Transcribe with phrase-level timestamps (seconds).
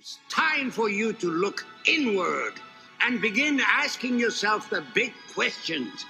[0.00, 2.54] It's time for you to look inward
[3.02, 6.06] and begin asking yourself the big questions.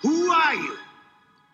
[0.00, 0.78] Who are you?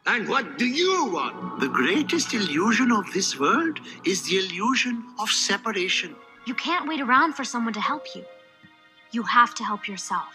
[0.07, 1.59] And what do you want?
[1.59, 6.15] The greatest illusion of this world is the illusion of separation.
[6.47, 8.25] You can't wait around for someone to help you.
[9.11, 10.33] You have to help yourself.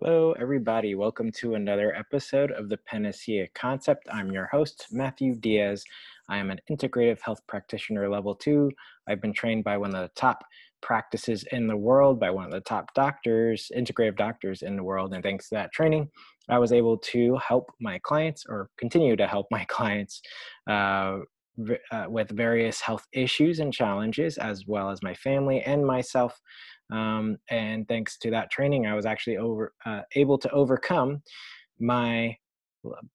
[0.00, 0.94] Hello, everybody.
[0.94, 4.08] Welcome to another episode of the Panacea Concept.
[4.10, 5.84] I'm your host, Mathew Diaz.
[6.30, 8.70] I am an integrative health practitioner level two.
[9.06, 10.44] I've been trained by one of the top
[10.80, 15.12] practices in the world, by one of the top doctors, integrative doctors in the world.
[15.12, 16.08] And thanks to that training,
[16.48, 20.22] I was able to help my clients or continue to help my clients
[20.70, 21.18] uh,
[21.90, 26.40] uh, with various health issues and challenges, as well as my family and myself.
[26.92, 31.22] Um, and thanks to that training, I was actually over uh, able to overcome
[31.80, 32.36] my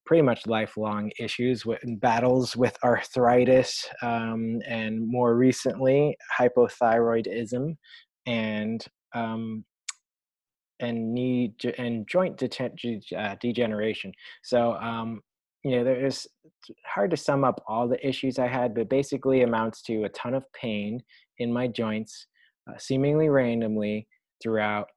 [0.06, 7.76] pretty much lifelong issues with battles with arthritis um, and more recently hypothyroidism
[8.26, 9.64] and um,
[10.80, 14.12] and knee and joint uh, degeneration.
[14.44, 15.22] So um,
[15.64, 16.28] you know there's
[16.86, 20.34] hard to sum up all the issues i had but basically amounts to a ton
[20.34, 21.02] of pain
[21.40, 22.28] in my joints
[22.70, 24.08] uh, seemingly randomly
[24.42, 24.88] throughout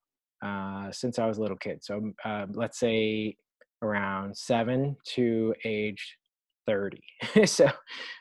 [0.44, 3.34] uh, since i was a little kid so uh, let's say
[3.82, 6.18] around seven to age
[6.66, 7.02] 30.
[7.46, 7.68] so,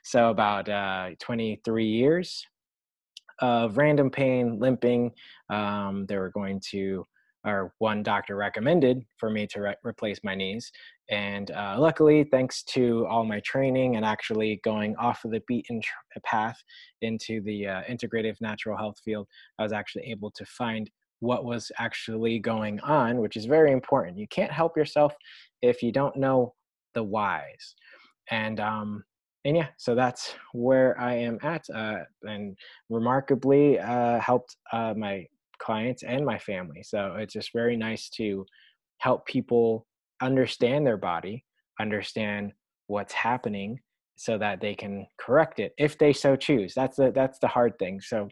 [0.04, 2.46] so about uh, 23 years
[3.40, 5.12] of random pain, limping.
[5.50, 7.06] Um, they were going to,
[7.46, 10.72] or one doctor recommended for me to re- replace my knees.
[11.10, 15.82] And uh, luckily, thanks to all my training and actually going off of the beaten
[15.82, 16.58] tr- path
[17.02, 20.90] into the uh, integrative natural health field, I was actually able to find
[21.22, 24.18] what was actually going on, which is very important.
[24.18, 25.14] You can't help yourself
[25.62, 26.54] if you don't know
[26.94, 27.76] the whys.
[28.32, 29.04] And um,
[29.46, 32.58] and yeah, so that's where I am at, uh, and
[32.90, 35.26] remarkably uh, helped uh, my
[35.60, 36.84] clients and my family.
[36.84, 38.46] So it's just very nice to
[39.00, 39.86] help people
[40.22, 41.46] understand their body,
[41.80, 42.52] understand
[42.88, 43.80] what's happening,
[44.16, 46.74] so that they can correct it if they so choose.
[46.76, 48.02] That's the that's the hard thing.
[48.02, 48.28] So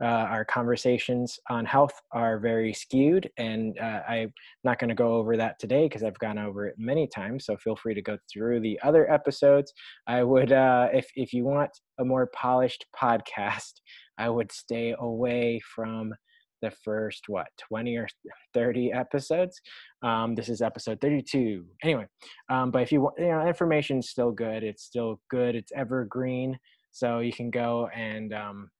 [0.00, 5.14] uh, our conversations on health are very skewed, and uh, I'm not going to go
[5.14, 7.46] over that today because I've gone over it many times.
[7.46, 9.72] So feel free to go through the other episodes.
[10.06, 13.74] I would, uh, if if you want a more polished podcast,
[14.18, 16.14] I would stay away from
[16.62, 18.08] the first what 20 or
[18.54, 19.60] 30 episodes
[20.02, 22.06] um, this is episode 32 anyway
[22.50, 26.58] um, but if you want you know information's still good it's still good it's evergreen
[26.90, 28.70] so you can go and um,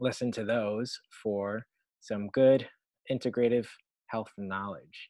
[0.00, 1.66] listen to those for
[2.00, 2.66] some good
[3.10, 3.66] integrative
[4.06, 5.08] health knowledge.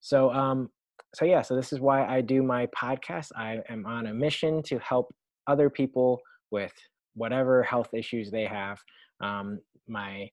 [0.00, 0.68] So, um,
[1.14, 3.28] so yeah, so this is why I do my podcast.
[3.36, 5.12] I am on a mission to help
[5.46, 6.72] other people with
[7.14, 8.78] whatever health issues they have.
[9.20, 10.28] Um, my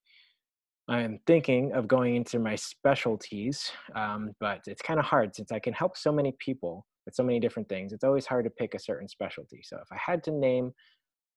[0.89, 5.59] I'm thinking of going into my specialties, um, but it's kind of hard since I
[5.59, 7.93] can help so many people with so many different things.
[7.93, 9.61] It's always hard to pick a certain specialty.
[9.63, 10.71] So if I had to name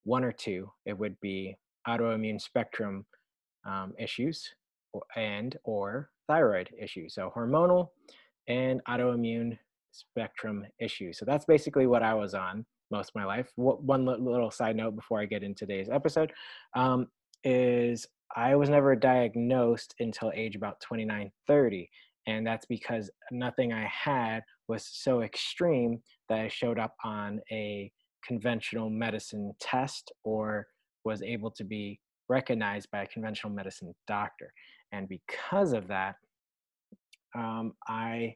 [0.05, 3.05] one or two, it would be autoimmune spectrum
[3.67, 4.49] um, issues
[5.17, 7.89] and or thyroid issues so hormonal
[8.49, 9.57] and autoimmune
[9.91, 14.51] spectrum issues so that's basically what i was on most of my life one little
[14.51, 16.33] side note before i get into today's episode
[16.75, 17.07] um,
[17.45, 21.89] is i was never diagnosed until age about 29 30
[22.27, 25.99] and that's because nothing i had was so extreme
[26.29, 27.91] that i showed up on a
[28.27, 30.67] conventional medicine test or
[31.05, 31.99] was able to be
[32.29, 34.53] recognized by a conventional medicine doctor.
[34.93, 36.15] And because of that,
[37.35, 38.35] um, I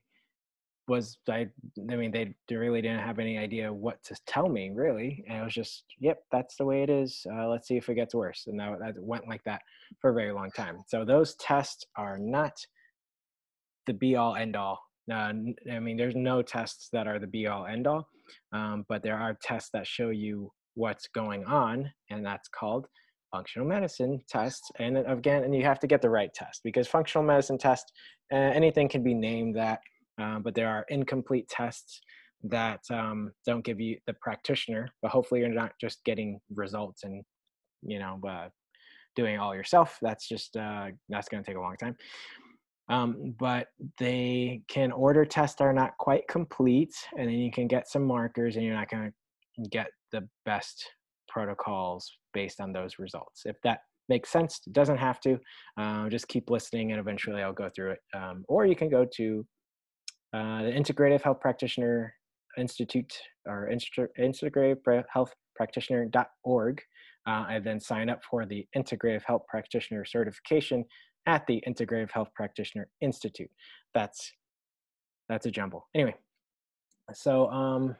[0.88, 1.48] was I
[1.90, 5.44] I mean they, really didn't have any idea what to tell me really and it
[5.44, 8.44] was just yep that's the way it is uh, let's see if it gets worse
[8.46, 9.62] and that, that went like that
[10.00, 12.52] for a very long time so those tests are not
[13.86, 14.80] the be all end all
[15.10, 15.32] uh,
[15.72, 18.08] I mean there's no tests that are the be all end all
[18.52, 22.86] um, but there are tests that show you what's going on, and that's called
[23.32, 24.70] functional medicine tests.
[24.78, 27.92] And again, and you have to get the right test because functional medicine test,
[28.32, 29.80] uh, anything can be named that,
[30.18, 32.00] uh, but there are incomplete tests
[32.44, 34.88] that um, don't give you the practitioner.
[35.02, 37.24] But hopefully, you're not just getting results and
[37.82, 38.48] you know uh,
[39.14, 39.98] doing all yourself.
[40.02, 41.96] That's just uh, that's going to take a long time.
[42.88, 43.68] Um, but
[43.98, 48.04] they can order tests that are not quite complete, and then you can get some
[48.04, 50.88] markers, and you're not going to get the best
[51.28, 53.42] protocols based on those results.
[53.44, 55.38] If that makes sense, doesn't have to.
[55.76, 58.00] Uh, just keep listening and eventually I'll go through it.
[58.14, 59.44] Um, or you can go to
[60.34, 62.14] uh, the Integrative Health Practitioner
[62.58, 63.12] Institute
[63.46, 66.82] or Integrative Health Practitioner.org.
[67.26, 70.84] uh, and then sign up for the Integrative Health Practitioner certification
[71.26, 73.50] at the Integrative Health Practitioner Institute.
[73.94, 74.32] That's
[75.28, 75.88] that's a jumble.
[75.94, 76.14] Anyway,
[77.12, 77.96] so um,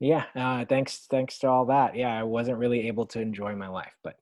[0.00, 1.94] yeah, uh, thanks thanks to all that.
[1.94, 4.16] Yeah, I wasn't really able to enjoy my life, but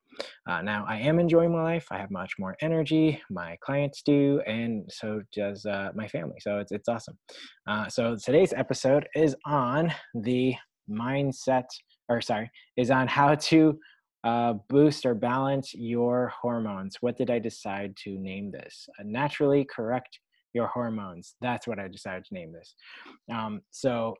[0.49, 1.87] uh, now I am enjoying my life.
[1.91, 3.21] I have much more energy.
[3.31, 6.37] My clients do, and so does uh, my family.
[6.41, 7.19] So it's it's awesome.
[7.67, 10.55] Uh, so today's episode is on the
[10.91, 11.67] mindset,
[12.09, 13.79] or sorry, is on how to
[14.25, 16.97] uh, boost or balance your hormones.
[17.01, 18.89] What did I decide to name this?
[18.99, 20.19] Uh, naturally correct
[20.55, 21.35] your hormones.
[21.41, 22.75] That's what I decided to name this.
[23.33, 24.15] Um, so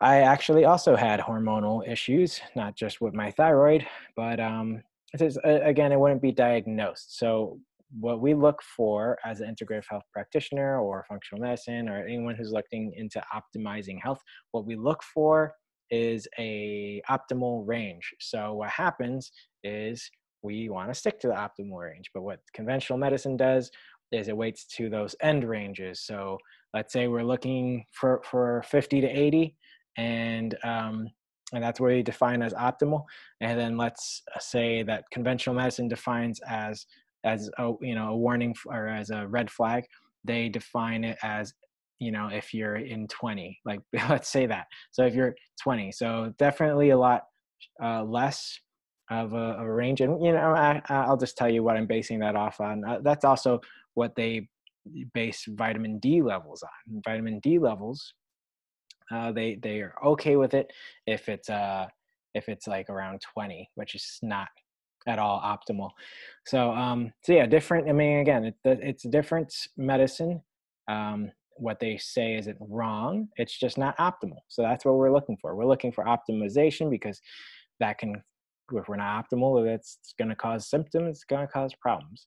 [0.00, 3.86] I actually also had hormonal issues, not just with my thyroid,
[4.16, 4.82] but um,
[5.22, 7.18] again, it wouldn't be diagnosed.
[7.18, 7.58] So
[8.00, 12.52] what we look for as an integrative health practitioner or functional medicine or anyone who's
[12.52, 14.20] looking into optimizing health,
[14.50, 15.54] what we look for
[15.90, 18.12] is a optimal range.
[18.20, 19.30] So what happens
[19.62, 20.10] is
[20.42, 22.10] we want to stick to the optimal range.
[22.12, 23.70] But what conventional medicine does
[24.12, 26.00] is it waits to those end ranges.
[26.00, 26.38] So
[26.72, 29.56] let's say we're looking for, for 50 to 80
[29.96, 31.08] and um,
[31.52, 33.04] and that's where you define as optimal.
[33.40, 36.86] And then let's say that conventional medicine defines as
[37.24, 39.84] as a you know a warning or as a red flag.
[40.24, 41.52] They define it as
[41.98, 46.32] you know if you're in 20 like let's say that so if you're 20 so
[46.38, 47.22] definitely a lot
[47.82, 48.58] uh, less
[49.10, 51.86] of a, of a, range and you know I, i'll just tell you what i'm
[51.86, 53.60] basing that off on uh, that's also
[53.94, 54.48] what they
[55.12, 58.14] base vitamin d levels on vitamin d levels
[59.10, 60.70] uh, they they are okay with it
[61.06, 61.86] if it's uh
[62.34, 64.48] if it's like around 20 which is not
[65.06, 65.90] at all optimal.
[66.46, 70.40] So um so yeah different i mean again it, it's different medicine.
[70.88, 74.40] Um what they say isn't wrong it's just not optimal.
[74.48, 75.54] So that's what we're looking for.
[75.54, 77.20] We're looking for optimization because
[77.80, 78.22] that can
[78.72, 82.26] if we're not optimal it's going to cause symptoms it's going to cause problems.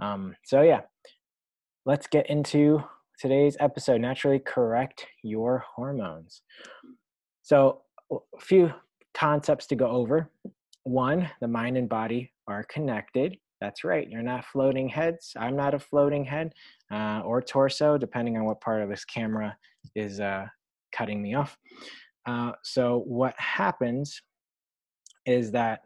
[0.00, 0.80] Um, so yeah
[1.86, 2.82] let's get into
[3.18, 6.42] today's episode naturally correct your hormones
[7.42, 7.82] so
[8.12, 8.72] a few
[9.14, 10.30] concepts to go over
[10.84, 14.08] one the mind and body are connected that's right.
[14.08, 15.32] You're not floating heads.
[15.38, 16.52] I'm not a floating head
[16.92, 19.56] uh, or torso, depending on what part of this camera
[19.94, 20.46] is uh,
[20.92, 21.56] cutting me off.
[22.26, 24.20] Uh, so, what happens
[25.24, 25.80] is that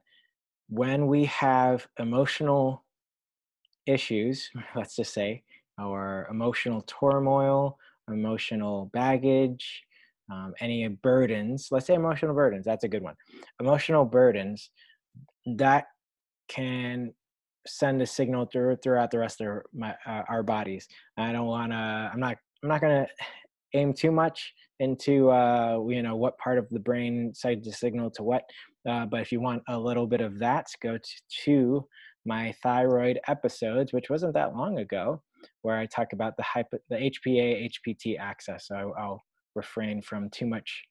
[0.69, 2.85] when we have emotional
[3.87, 5.43] issues, let's just say,
[5.83, 7.79] or emotional turmoil,
[8.09, 9.83] emotional baggage,
[10.31, 13.15] um, any burdens, let's say emotional burdens, that's a good one.
[13.61, 14.71] Emotional burdens
[15.57, 15.87] that
[16.49, 17.13] can
[17.67, 20.89] send a signal through throughout the rest of my uh, our bodies.
[21.17, 21.77] I don't want to.
[21.77, 22.37] I'm not.
[22.63, 23.09] I'm not going to
[23.75, 28.11] aim too much into uh, you know what part of the brain sends the signal
[28.13, 28.43] to what.
[28.89, 31.87] Uh, but if you want a little bit of that, go to, to
[32.27, 35.23] my thyroid episodes, which wasn't that long ago,
[35.63, 38.67] where I talk about the hypo, the HPA HPT axis.
[38.67, 39.23] So I'll, I'll
[39.55, 40.85] refrain from too much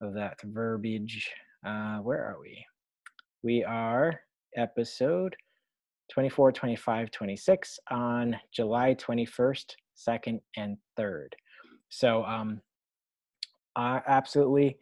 [0.00, 1.30] of that verbiage.
[1.66, 2.64] Uh, where are we?
[3.42, 4.20] We are
[4.56, 5.36] episode
[6.12, 9.74] 24, 25, 26 on July 21st,
[10.08, 11.28] 2nd, and 3rd.
[11.88, 12.60] So, um,
[13.74, 14.78] uh, absolutely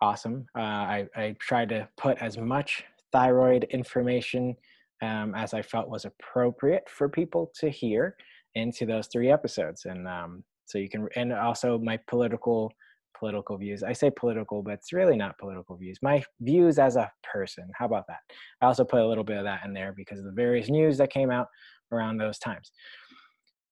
[0.00, 0.46] awesome.
[0.56, 2.84] Uh, I, I tried to put as much
[3.16, 4.54] thyroid information
[5.00, 8.14] um, as I felt was appropriate for people to hear
[8.54, 9.86] into those three episodes.
[9.86, 12.70] And um, so you can, and also my political
[13.18, 13.82] political views.
[13.82, 15.96] I say political, but it's really not political views.
[16.02, 17.66] My views as a person.
[17.74, 18.18] How about that?
[18.60, 20.98] I also put a little bit of that in there because of the various news
[20.98, 21.46] that came out
[21.92, 22.70] around those times.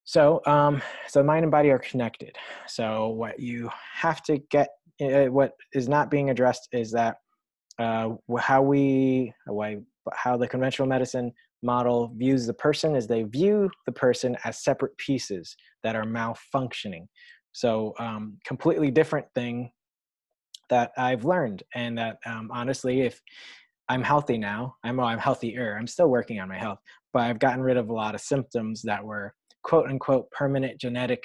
[0.05, 2.35] So, um, so mind and body are connected.
[2.67, 4.69] So, what you have to get,
[5.03, 7.17] uh, what is not being addressed is that
[7.79, 9.33] uh, how we,
[10.13, 14.95] how the conventional medicine model views the person is they view the person as separate
[14.99, 17.07] pieces that are malfunctioning
[17.55, 19.71] so um, completely different thing
[20.71, 23.21] that I've learned, and that um, honestly, if
[23.89, 25.77] I'm healthy now, I'm well, I'm healthier.
[25.79, 26.81] I'm still working on my health,
[27.13, 31.23] but I've gotten rid of a lot of symptoms that were quote unquote permanent genetic,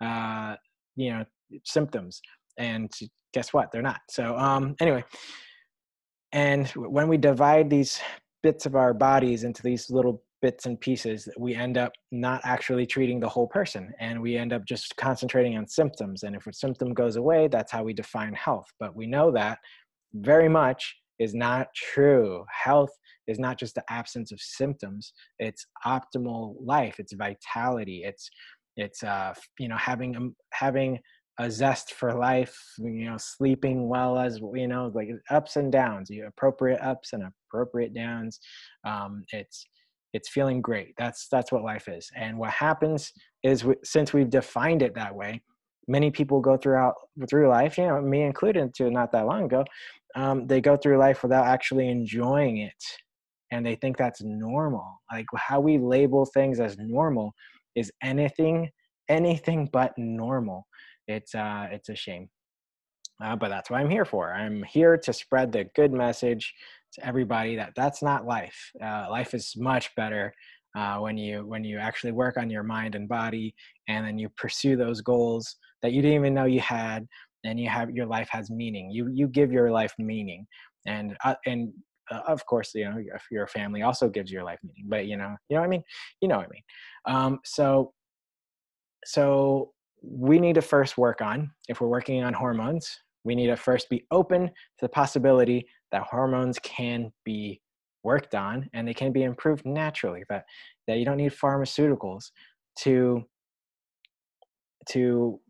[0.00, 0.54] uh,
[0.94, 1.24] you know,
[1.64, 2.20] symptoms.
[2.58, 2.90] And
[3.34, 3.72] guess what?
[3.72, 4.00] They're not.
[4.08, 5.04] So um, anyway,
[6.32, 8.00] and when we divide these
[8.42, 12.84] bits of our bodies into these little bits and pieces, we end up not actually
[12.84, 16.24] treating the whole person and we end up just concentrating on symptoms.
[16.24, 18.66] And if a symptom goes away, that's how we define health.
[18.80, 19.58] But we know that
[20.14, 22.44] very much is not true.
[22.50, 22.90] Health
[23.28, 28.28] is not just the absence of symptoms, it's optimal life, it's vitality, it's
[28.76, 30.98] it's uh, you know having um, having
[31.38, 36.10] a zest for life you know sleeping well as you know like ups and downs
[36.10, 38.38] you appropriate ups and appropriate downs
[38.84, 39.66] um, it's
[40.12, 40.94] it's feeling great.
[40.98, 42.10] That's that's what life is.
[42.14, 43.12] And what happens
[43.42, 45.42] is we, since we've defined it that way
[45.88, 46.94] many people go throughout
[47.28, 49.64] through life you know me included to not that long ago
[50.14, 52.84] um, they go through life without actually enjoying it.
[53.50, 55.00] And they think that's normal.
[55.10, 57.34] Like how we label things as normal
[57.74, 58.70] is anything
[59.08, 60.64] anything but normal
[61.08, 62.28] it's uh it's a shame.
[63.22, 64.32] Uh, but that's what i'm here for.
[64.32, 66.52] I'm here to spread the good message
[66.94, 68.70] to everybody that that's not life.
[68.82, 70.32] Uh, life is much better
[70.76, 73.54] uh, when you when you actually work on your mind and body
[73.88, 77.06] and then you pursue those goals that you didn't even know you had
[77.44, 78.90] and you have your life has meaning.
[78.90, 80.46] You you give your life meaning.
[80.86, 81.72] And uh, and
[82.10, 85.16] uh, of course you know if your family also gives your life meaning but you
[85.16, 85.84] know you know what i mean?
[86.20, 86.62] You know what i mean.
[87.06, 87.92] Um, so
[89.04, 93.56] so we need to first work on if we're working on hormones we need to
[93.56, 97.60] first be open to the possibility that hormones can be
[98.04, 100.44] worked on and they can be improved naturally that
[100.88, 102.30] that you don't need pharmaceuticals
[102.76, 103.22] to
[104.88, 105.40] to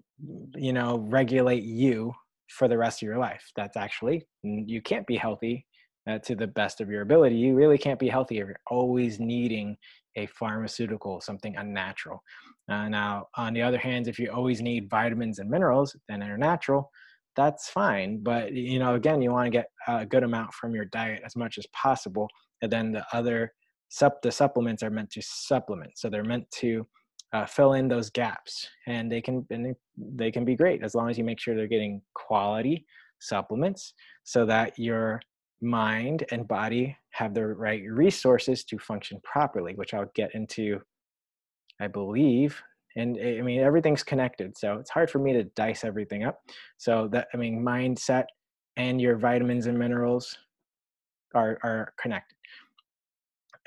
[0.54, 2.12] you know regulate you
[2.48, 3.50] for the rest of your life.
[3.56, 5.66] That's actually you can't be healthy
[6.08, 7.36] uh, to the best of your ability.
[7.36, 9.76] You really can't be healthy if you're always needing
[10.16, 12.22] a pharmaceutical something unnatural.
[12.70, 16.38] Uh, now on the other hand if you always need vitamins and minerals then they're
[16.38, 16.90] natural
[17.34, 20.84] that's fine but you know again you want to get a good amount from your
[20.86, 22.28] diet as much as possible
[22.62, 23.52] and then the other
[23.88, 26.86] sup the supplements are meant to supplement so they're meant to
[27.32, 31.08] uh, fill in those gaps and they can and they can be great as long
[31.08, 32.86] as you make sure they're getting quality
[33.20, 35.20] supplements so that your
[35.62, 40.80] mind and body have the right resources to function properly which i'll get into
[41.80, 42.60] i believe
[42.96, 46.40] and eh, i mean everything's connected so it's hard for me to dice everything up.
[46.78, 48.24] So that i mean mindset
[48.76, 50.36] and your vitamins and minerals
[51.34, 52.36] are are connected.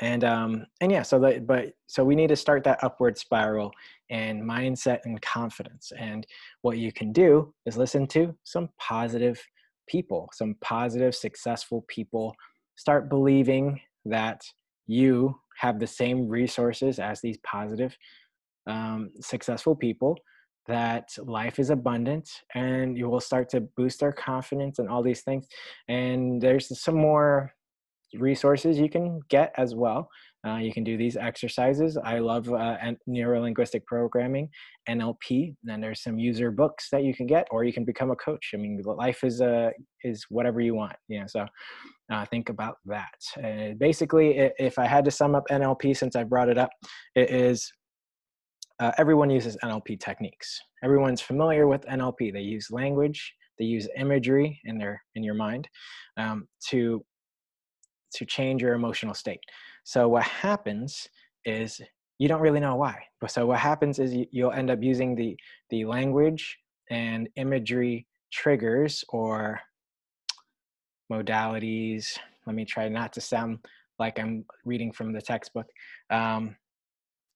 [0.02, 3.72] And um and yeah so that but so we need to start that upward spiral
[4.10, 5.92] and mindset and confidence.
[5.98, 6.28] And
[6.62, 9.42] what you can do is listen to some positive
[9.88, 12.36] people some positive successful people
[12.76, 14.42] start believing that
[14.88, 17.96] you have the same resources as these positive
[18.68, 20.18] um, successful people
[20.68, 25.22] that life is abundant and you will start to boost their confidence and all these
[25.22, 25.48] things
[25.88, 27.54] and there's some more
[28.20, 30.10] resources you can get as well.
[30.46, 31.98] Uh, you can do these exercises.
[31.98, 32.78] I love uh,
[33.10, 34.50] neurolinguistic programming,
[34.88, 35.56] NLP.
[35.68, 38.52] And there's some user books that you can get, or you can become a coach.
[38.54, 39.72] I mean, life is uh,
[40.04, 40.96] is whatever you want.
[41.08, 41.46] You know, so
[42.12, 43.44] uh, think about that.
[43.44, 46.70] Uh, basically, if I had to sum up NLP, since I brought it up,
[47.16, 47.72] it is
[48.80, 50.60] uh, everyone uses NLP techniques.
[50.84, 52.34] Everyone's familiar with NLP.
[52.34, 55.68] They use language, they use imagery in their in your mind
[56.18, 57.04] um, to
[58.16, 59.40] to change your emotional state.
[59.86, 61.08] So what happens
[61.46, 61.80] is
[62.18, 63.04] you don't really know why.
[63.22, 65.38] But so what happens is you, you'll end up using the
[65.70, 66.58] the language
[66.90, 69.60] and imagery triggers or
[71.12, 72.18] modalities.
[72.48, 73.60] Let me try not to sound
[74.00, 75.68] like I'm reading from the textbook.
[76.10, 76.56] Um,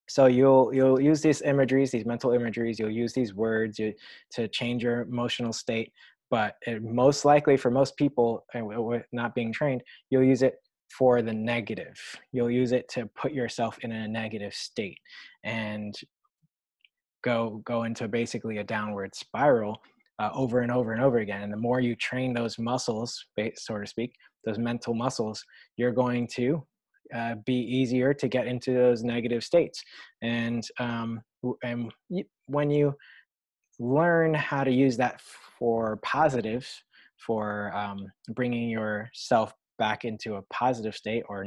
[0.08, 2.80] so you'll you'll use these imageries, these mental imageries.
[2.80, 3.94] You'll use these words you,
[4.32, 5.92] to change your emotional state.
[6.30, 8.44] But it, most likely, for most people,
[9.12, 10.56] not being trained, you'll use it
[10.96, 11.98] for the negative.
[12.32, 14.98] You'll use it to put yourself in a negative state
[15.44, 15.94] and
[17.22, 19.82] go go into basically a downward spiral
[20.18, 21.42] uh, over and over and over again.
[21.42, 24.12] And the more you train those muscles, so to speak,
[24.44, 25.42] those mental muscles,
[25.76, 26.66] you're going to
[27.14, 29.82] uh, be easier to get into those negative states.
[30.22, 31.20] And um,
[31.62, 31.92] and
[32.46, 32.94] when you
[33.78, 35.20] learn how to use that
[35.58, 36.82] for positives,
[37.26, 41.46] for um, bringing yourself back into a positive state or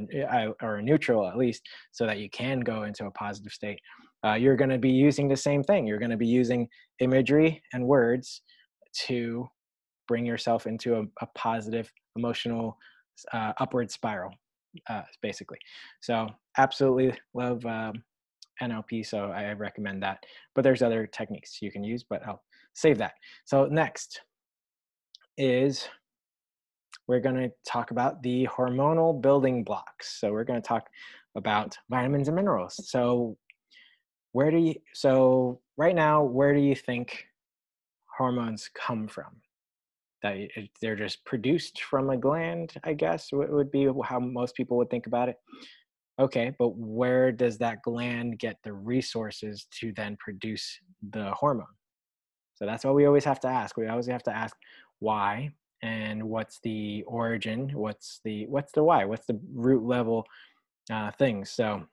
[0.62, 1.62] or a neutral at least
[1.92, 3.80] so that you can go into a positive state
[4.26, 5.86] uh, you're going to be using the same thing.
[5.86, 6.68] You're going to be using
[7.00, 8.42] imagery and words
[9.06, 9.48] to
[10.08, 12.78] bring yourself into a, a positive emotional
[13.34, 14.32] uh, upward spiral
[14.90, 15.58] uh, basically.
[16.02, 17.94] So absolutely love um,
[18.62, 20.24] nlp so i recommend that.
[20.56, 23.14] But there's other techniques you can use but i'll save that.
[23.46, 24.22] So next
[25.38, 25.88] is
[27.08, 30.20] we're going to talk about the hormonal building blocks.
[30.20, 30.88] So we're going to talk
[31.36, 32.80] about vitamins and minerals.
[32.90, 33.38] So
[34.32, 37.26] where do you so right now where do you think
[38.18, 39.42] hormones come from?
[40.22, 40.38] That
[40.82, 45.08] they're just produced from a gland, I guess would be how most people would think
[45.08, 45.36] about it.
[46.20, 50.80] Okay, but where does that gland get the resources to then produce
[51.12, 51.66] the hormone?
[52.56, 53.76] So that's what we always have to ask.
[53.76, 54.56] We always have to ask
[55.00, 60.26] why and what's the origin, what's the what's the why, what's the root level
[60.92, 61.52] uh, things.
[61.52, 61.84] So,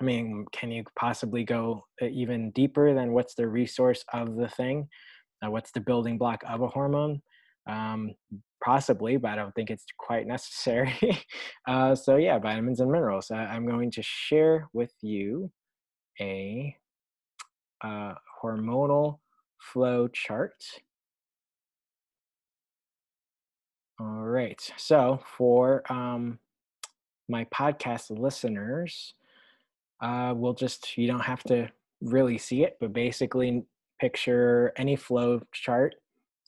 [0.00, 4.48] I mean, can you possibly go uh, even deeper than what's the resource of the
[4.48, 4.88] thing?
[5.44, 7.22] Uh, what's the building block of a hormone?
[7.68, 8.14] Um,
[8.62, 10.94] possibly, but I don't think it's quite necessary.
[11.68, 13.30] uh, so yeah, vitamins and minerals.
[13.30, 15.50] I'm going to share with you
[16.20, 16.76] a
[17.82, 19.18] uh, hormonal
[19.60, 20.54] flow chart.
[24.00, 24.60] All right.
[24.76, 26.38] So for um,
[27.28, 29.14] my podcast listeners,
[30.00, 31.68] uh, we'll just, you don't have to
[32.00, 33.64] really see it, but basically
[34.00, 35.96] picture any flow chart.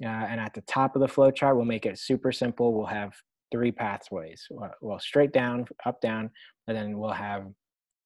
[0.03, 2.73] Uh, and at the top of the flow chart, we'll make it super simple.
[2.73, 3.15] We'll have
[3.51, 4.47] three pathways.
[4.81, 6.31] Well, straight down, up, down,
[6.69, 7.47] and then we'll have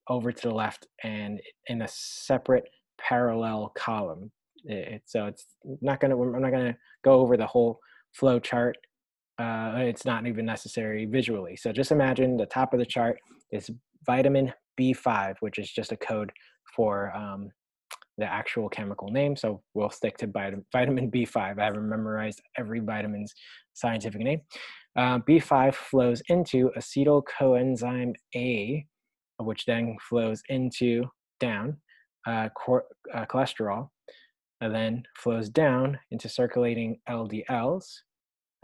[0.08, 4.32] over to the left and in a separate parallel column.
[4.64, 5.46] It, so it's
[5.82, 6.18] not gonna.
[6.18, 7.78] I'm not gonna go over the whole
[8.12, 8.76] flow chart.
[9.38, 11.56] Uh, it's not even necessary visually.
[11.56, 13.18] So just imagine the top of the chart
[13.50, 13.70] is
[14.06, 16.30] vitamin B5, which is just a code
[16.76, 17.50] for um,
[18.18, 19.36] the actual chemical name.
[19.36, 21.58] So we'll stick to vitamin B5.
[21.58, 23.32] I haven't memorized every vitamin's
[23.74, 24.40] scientific name.
[24.96, 28.86] Uh, B5 flows into acetyl coenzyme A,
[29.40, 31.04] which then flows into
[31.40, 31.78] down
[32.26, 32.48] uh,
[33.12, 33.88] uh, cholesterol,
[34.60, 37.84] and then flows down into circulating LDLs,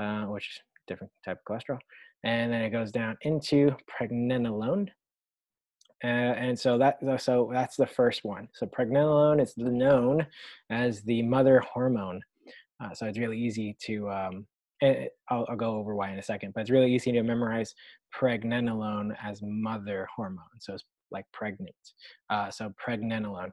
[0.00, 1.78] uh, which is different type of cholesterol,
[2.24, 4.88] and then it goes down into pregnenolone.
[6.02, 8.48] Uh, and so that so that's the first one.
[8.54, 10.26] So pregnenolone is known
[10.70, 12.20] as the mother hormone.
[12.82, 14.46] Uh, so it's really easy to um,
[14.82, 17.74] I'll, I'll, go over why in a second, but it's really easy to memorize
[18.18, 20.44] pregnenolone as mother hormone.
[20.58, 21.74] So it's like pregnant.
[22.30, 23.50] Uh, so pregnenolone.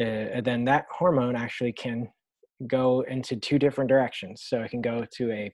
[0.00, 2.08] Uh, then that hormone actually can
[2.66, 4.42] go into two different directions.
[4.46, 5.52] So it can go to a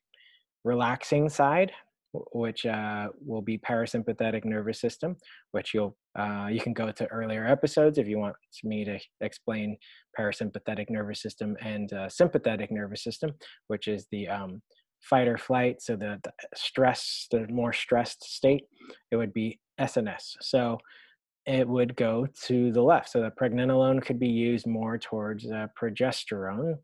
[0.66, 1.70] relaxing side,
[2.32, 5.16] which uh, will be parasympathetic nervous system,
[5.52, 9.76] which you'll uh, you can go to earlier episodes if you want me to explain
[10.18, 13.30] parasympathetic nervous system and uh, sympathetic nervous system,
[13.68, 14.60] which is the um,
[15.00, 15.80] fight or flight.
[15.80, 18.64] So the, the, stress, the more stressed state,
[19.10, 20.36] it would be SNS.
[20.40, 20.78] So
[21.46, 23.10] it would go to the left.
[23.10, 26.74] So the pregnenolone could be used more towards uh, progesterone,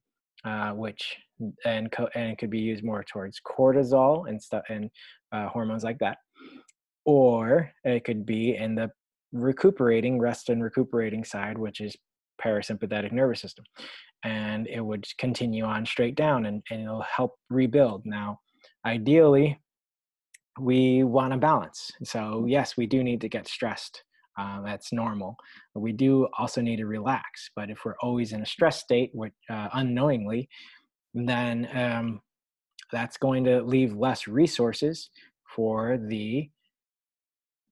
[0.45, 1.17] uh, which
[1.65, 4.91] and co- and could be used more towards cortisol and stuff and
[5.33, 6.19] uh, hormones like that,
[7.05, 8.91] or it could be in the
[9.33, 11.97] recuperating rest and recuperating side, which is
[12.43, 13.65] parasympathetic nervous system,
[14.25, 18.03] and it would continue on straight down and, and it'll help rebuild.
[18.05, 18.41] Now,
[18.85, 19.59] ideally,
[20.61, 21.91] we want to balance.
[22.05, 24.03] So yes, we do need to get stressed
[24.39, 25.37] uh, that's normal.
[25.75, 29.33] We do also need to relax, but if we're always in a stress state, which,
[29.51, 30.49] uh, unknowingly,
[31.15, 32.21] then um,
[32.91, 35.11] that's going to leave less resources
[35.55, 36.49] for the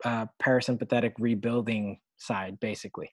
[0.04, 3.10] uh, parasympathetic rebuilding side, basically.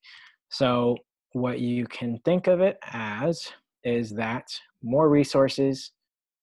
[0.49, 0.97] So,
[1.33, 3.45] what you can think of it as
[3.83, 4.47] is that
[4.81, 5.91] more resources,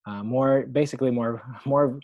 [0.07, 1.99] uh, more basically more more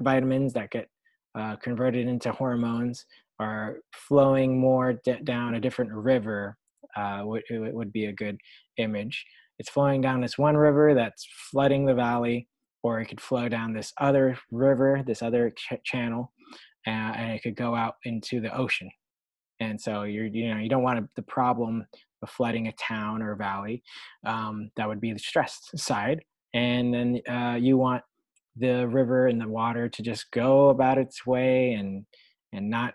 [0.00, 0.88] vitamins that get
[1.34, 3.04] uh, converted into hormones
[3.38, 6.56] are flowing more d- down a different river
[6.96, 8.38] uh, would, would be a good
[8.78, 9.24] image.
[9.58, 12.48] It's flowing down this one river that's flooding the valley,
[12.82, 16.32] or it could flow down this other river, this other ch- channel,
[16.86, 18.90] uh, and it could go out into the ocean.
[19.60, 21.86] And so you're, you know, you don't want the problem
[22.22, 23.82] of flooding a town or a valley.
[24.24, 26.20] Um, that would be the stressed side.
[26.54, 28.02] And then uh, you want
[28.56, 32.06] the river and the water to just go about its way and
[32.52, 32.94] and not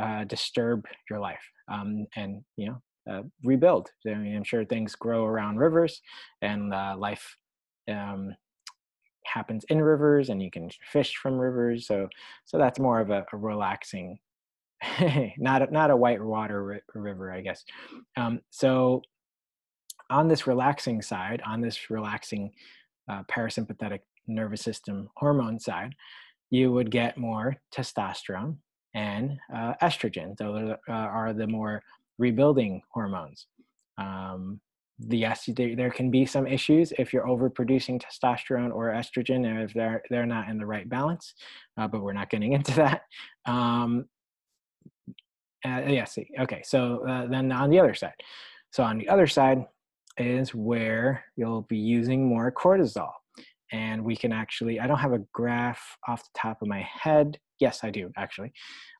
[0.00, 1.42] uh, disturb your life
[1.72, 3.90] um, and you know uh, rebuild.
[4.06, 6.00] I mean, i'm sure things grow around rivers
[6.42, 7.36] and uh, life
[7.88, 8.34] um,
[9.24, 11.86] happens in rivers and you can fish from rivers.
[11.86, 12.08] So
[12.44, 14.18] so that's more of a, a relaxing
[15.38, 17.64] not a, not a white water ri- river i guess.
[18.16, 19.02] Um, so
[20.10, 22.52] on this relaxing side on this relaxing
[23.10, 25.94] uh, parasympathetic nervous system hormone side
[26.50, 28.56] you would get more testosterone
[28.94, 30.36] and uh, estrogen.
[30.36, 31.82] Those uh, are the more
[32.18, 33.46] rebuilding hormones.
[33.96, 34.60] Um,
[34.98, 39.62] the, yes, there, there, can be some issues if you're overproducing testosterone or estrogen, and
[39.62, 41.34] if they're they're not in the right balance.
[41.76, 43.02] Uh, but we're not getting into that.
[43.46, 44.06] Um,
[45.64, 46.62] uh, yeah, see, okay.
[46.64, 48.14] So uh, then on the other side,
[48.72, 49.64] so on the other side
[50.16, 53.10] is where you'll be using more cortisol,
[53.70, 54.80] and we can actually.
[54.80, 58.52] I don't have a graph off the top of my head Yes, I do actually.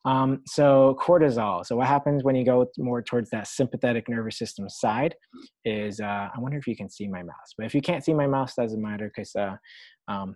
[0.05, 1.65] Um, so cortisol.
[1.65, 5.15] So what happens when you go more towards that sympathetic nervous system side
[5.65, 8.13] is uh, I wonder if you can see my mouse, but if you can't see
[8.13, 9.55] my mouse, doesn't matter because uh,
[10.07, 10.35] um,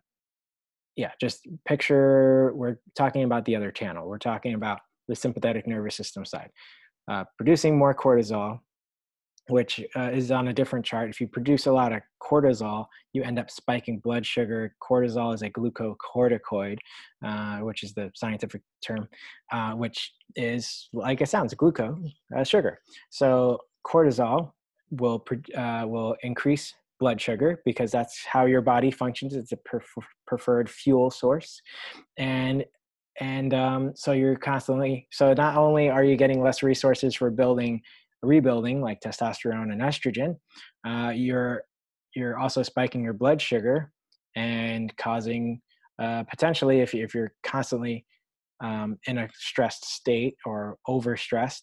[0.95, 4.07] yeah, just picture we're talking about the other channel.
[4.07, 6.49] We're talking about the sympathetic nervous system side,
[7.11, 8.59] uh, producing more cortisol
[9.49, 11.09] which uh, is on a different chart.
[11.09, 14.75] If you produce a lot of cortisol, you end up spiking blood sugar.
[14.81, 16.77] Cortisol is a glucocorticoid,
[17.25, 19.07] uh, which is the scientific term,
[19.51, 21.97] uh, which is, like it sounds, glucose,
[22.37, 22.79] uh, sugar.
[23.09, 24.53] So cortisol
[24.91, 25.25] will
[25.57, 29.35] uh, will increase blood sugar because that's how your body functions.
[29.35, 29.59] It's a
[30.25, 31.61] preferred fuel source,
[32.17, 32.63] and
[33.19, 35.07] and um, so you're constantly.
[35.11, 37.81] So not only are you getting less resources for building
[38.23, 40.35] rebuilding like testosterone and estrogen,
[40.87, 41.63] uh, you're
[42.15, 43.91] you're also spiking your blood sugar
[44.35, 45.59] and causing
[46.01, 48.05] uh, potentially if, if you're constantly
[48.63, 51.61] um, in a stressed state or overstressed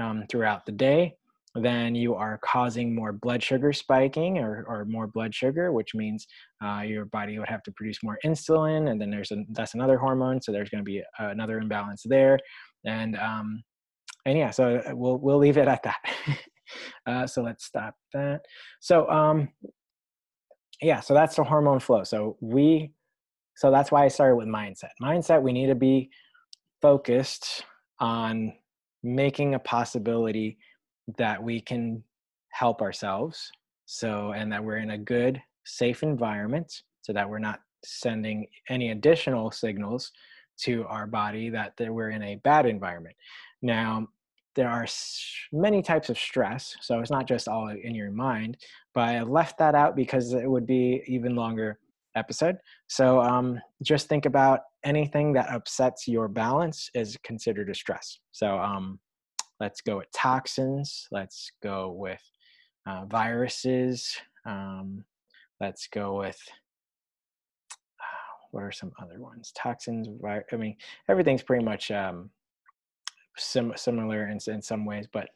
[0.00, 1.14] um, throughout the day
[1.56, 6.26] then you are causing more blood sugar spiking or, or more blood sugar which means
[6.64, 9.98] uh, your body would have to produce more insulin and then there's a, that's another
[9.98, 12.38] hormone so there's going to be another imbalance there.
[12.86, 13.62] And um,
[14.26, 15.98] and yeah, so uh, we'll we'll leave it at that.
[17.06, 18.42] uh, so let's stop that.
[18.80, 19.48] So um,
[20.82, 22.04] yeah, so that's the hormone flow.
[22.04, 22.92] So we,
[23.56, 24.90] so that's why I started with mindset.
[25.02, 26.10] Mindset, we need to be
[26.80, 27.64] focused
[27.98, 28.52] on
[29.02, 30.58] making a possibility
[31.18, 32.02] that we can
[32.52, 33.50] help ourselves.
[33.86, 38.90] So and that we're in a good, safe environment, so that we're not sending any
[38.90, 40.12] additional signals
[40.62, 43.16] to our body that, that we're in a bad environment.
[43.62, 44.08] Now,
[44.56, 44.86] there are
[45.52, 48.56] many types of stress, so it's not just all in your mind,
[48.94, 51.78] but I left that out because it would be even longer
[52.16, 52.56] episode.
[52.88, 58.18] So um, just think about anything that upsets your balance is considered a stress.
[58.32, 58.98] So um,
[59.60, 61.06] let's go with toxins.
[61.10, 62.22] Let's go with
[62.86, 64.16] uh, viruses.
[64.46, 65.04] Um,
[65.60, 66.40] let's go with
[68.50, 69.52] what are some other ones?
[69.56, 70.08] Toxins.
[70.26, 70.76] I mean,
[71.08, 72.30] everything's pretty much um,
[73.40, 75.28] sim- similar in, in some ways, but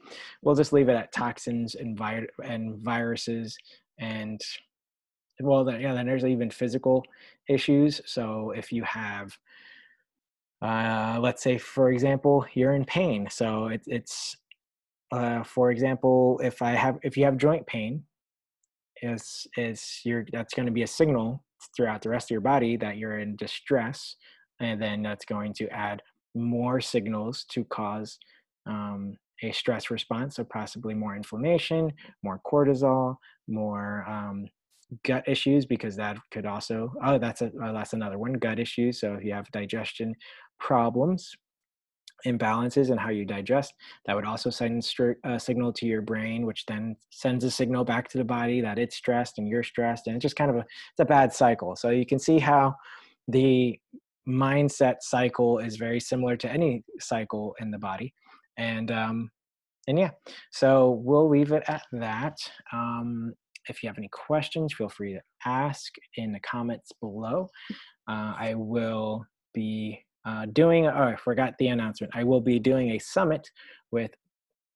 [0.42, 3.56] we'll just leave it at toxins and, vi- and viruses
[3.98, 4.40] and
[5.40, 7.04] well, yeah, then there's even physical
[7.48, 8.00] issues.
[8.06, 9.36] So if you have,
[10.62, 13.28] uh, let's say, for example, you're in pain.
[13.30, 14.36] So it, it's,
[15.12, 18.04] uh, for example, if I have, if you have joint pain,
[19.02, 21.44] is is you're that's going to be a signal
[21.76, 24.16] throughout the rest of your body that you're in distress,
[24.60, 26.00] and then that's going to add
[26.34, 28.18] more signals to cause
[28.66, 31.92] um, a stress response, so possibly more inflammation,
[32.22, 33.16] more cortisol,
[33.48, 34.46] more um,
[35.04, 39.00] gut issues, because that could also oh that's a oh, that's another one gut issues.
[39.00, 40.14] So if you have digestion
[40.60, 41.34] problems,
[42.26, 43.74] imbalances in how you digest,
[44.06, 47.84] that would also send a uh, signal to your brain, which then sends a signal
[47.84, 50.56] back to the body that it's stressed and you're stressed, and it's just kind of
[50.56, 51.76] a it's a bad cycle.
[51.76, 52.74] So you can see how
[53.28, 53.78] the
[54.28, 58.12] mindset cycle is very similar to any cycle in the body.
[58.56, 59.30] And um
[59.86, 60.10] and yeah
[60.52, 62.36] so we'll leave it at that.
[62.72, 63.34] Um
[63.68, 67.48] if you have any questions feel free to ask in the comments below.
[68.08, 72.12] Uh, i will be uh, doing oh i forgot the announcement.
[72.14, 73.48] I will be doing a summit
[73.90, 74.10] with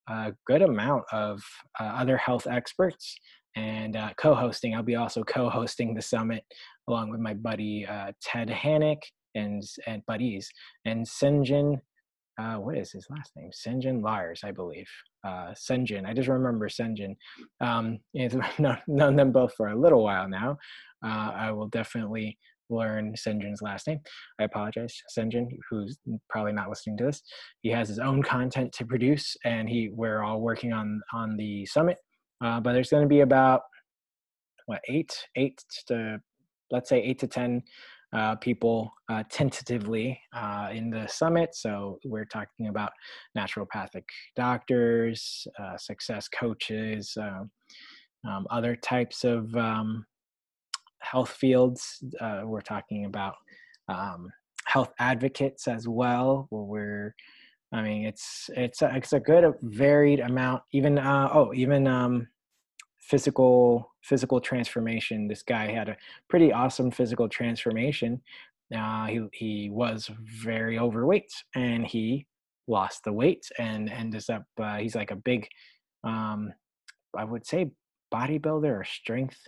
[0.09, 1.43] a good amount of
[1.81, 3.15] uh, other health experts
[3.57, 4.75] and uh, co-hosting.
[4.75, 6.45] I'll be also co-hosting the summit
[6.89, 9.01] along with my buddy uh, ted hannick
[9.35, 10.51] and and Paris.
[10.85, 11.81] and Senjin.
[12.41, 13.51] Uh, what is his last name?
[13.51, 14.87] Senjin Lars, I believe.
[15.27, 16.07] Uh, Senjin.
[16.07, 17.17] I just remember Senjin.
[17.61, 20.57] Um, I've known, known them both for a little while now.
[21.05, 22.39] Uh, I will definitely
[22.71, 24.01] learn Senjin's last name.
[24.39, 27.23] I apologize, Senjin, who's probably not listening to this.
[27.63, 31.67] He has his own content to produce, and he we're all working on on the
[31.67, 31.99] summit.
[32.45, 33.63] Uh, but there's going to be about
[34.67, 36.21] what eight, eight to
[36.71, 37.63] let's say eight to ten
[38.13, 41.55] uh, people uh, tentatively uh, in the summit.
[41.55, 42.93] So we're talking about
[43.37, 44.05] naturopathic
[44.37, 47.51] doctors, uh, success coaches, um,
[48.29, 50.07] um, other types of um,
[51.01, 52.03] health fields.
[52.21, 53.35] Uh, we're talking about
[53.89, 54.31] um,
[54.67, 57.15] health advocates as well, where we're
[57.73, 60.63] I mean, it's it's a, it's a good varied amount.
[60.73, 62.27] Even uh, oh, even um,
[63.09, 65.29] physical physical transformation.
[65.29, 65.97] This guy had a
[66.29, 68.21] pretty awesome physical transformation.
[68.75, 70.11] Uh, he he was
[70.43, 72.27] very overweight and he
[72.67, 75.49] lost the weight and ends up uh, he's like a big
[76.05, 76.53] um,
[77.17, 77.71] I would say
[78.13, 79.39] bodybuilder or strength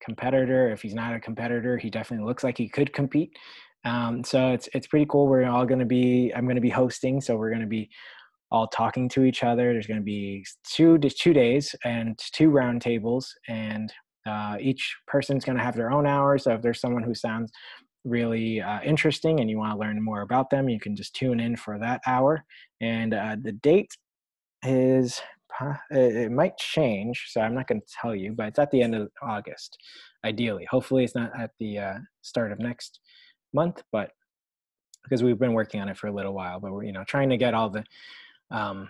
[0.00, 0.70] competitor.
[0.70, 3.36] If he's not a competitor, he definitely looks like he could compete.
[3.84, 5.26] Um, so it's it's pretty cool.
[5.26, 6.32] We're all going to be.
[6.34, 7.90] I'm going to be hosting, so we're going to be
[8.50, 9.72] all talking to each other.
[9.72, 13.92] There's going to be two two days and two roundtables, and
[14.26, 16.44] uh, each person's going to have their own hours.
[16.44, 17.50] So if there's someone who sounds
[18.04, 21.40] really uh, interesting and you want to learn more about them, you can just tune
[21.40, 22.44] in for that hour.
[22.80, 23.96] And uh, the date
[24.62, 25.20] is
[25.90, 28.94] it might change, so I'm not going to tell you, but it's at the end
[28.94, 29.76] of August,
[30.24, 30.66] ideally.
[30.70, 33.00] Hopefully, it's not at the uh, start of next
[33.52, 34.10] month, but
[35.02, 37.30] because we've been working on it for a little while, but we're you know trying
[37.30, 37.84] to get all the
[38.50, 38.88] um,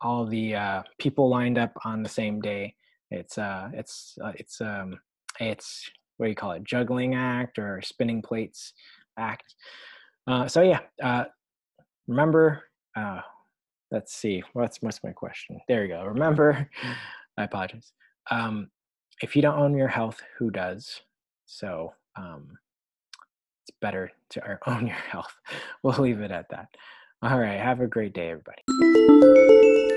[0.00, 2.74] all the uh, people lined up on the same day.
[3.10, 4.98] It's uh, it's uh, it's um,
[5.40, 6.64] it's what do you call it?
[6.64, 8.72] Juggling act or spinning plates
[9.18, 9.54] act.
[10.26, 11.24] Uh, so yeah, uh,
[12.06, 12.64] remember.
[12.96, 13.20] Uh,
[13.90, 14.42] let's see.
[14.52, 15.60] What's what's my question?
[15.68, 16.04] There you go.
[16.04, 16.68] Remember.
[17.38, 17.92] I apologize.
[18.30, 18.70] Um,
[19.22, 21.00] if you don't own your health, who does?
[21.46, 22.58] So um,
[23.66, 25.34] it's better to own your health.
[25.82, 26.68] We'll leave it at that.
[27.22, 27.58] All right.
[27.58, 29.93] Have a great day, everybody.